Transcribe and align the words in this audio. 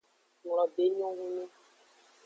Nglobe 0.43 0.81
enyo 0.87 1.07
hunu. 1.17 1.43